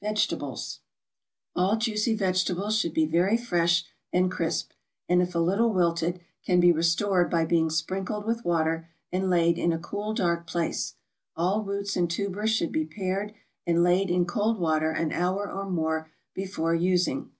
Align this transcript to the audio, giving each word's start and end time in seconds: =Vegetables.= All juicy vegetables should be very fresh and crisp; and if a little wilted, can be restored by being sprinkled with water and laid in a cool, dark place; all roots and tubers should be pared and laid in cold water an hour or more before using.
=Vegetables.= 0.00 0.80
All 1.54 1.76
juicy 1.76 2.14
vegetables 2.14 2.78
should 2.78 2.94
be 2.94 3.04
very 3.04 3.36
fresh 3.36 3.84
and 4.10 4.30
crisp; 4.32 4.70
and 5.06 5.20
if 5.20 5.34
a 5.34 5.38
little 5.38 5.70
wilted, 5.70 6.18
can 6.42 6.60
be 6.60 6.72
restored 6.72 7.28
by 7.30 7.44
being 7.44 7.68
sprinkled 7.68 8.24
with 8.24 8.42
water 8.46 8.88
and 9.12 9.28
laid 9.28 9.58
in 9.58 9.74
a 9.74 9.78
cool, 9.78 10.14
dark 10.14 10.46
place; 10.46 10.94
all 11.36 11.62
roots 11.62 11.94
and 11.94 12.10
tubers 12.10 12.48
should 12.48 12.72
be 12.72 12.86
pared 12.86 13.34
and 13.66 13.82
laid 13.82 14.08
in 14.10 14.24
cold 14.24 14.58
water 14.58 14.92
an 14.92 15.12
hour 15.12 15.52
or 15.52 15.68
more 15.68 16.10
before 16.32 16.74
using. 16.74 17.32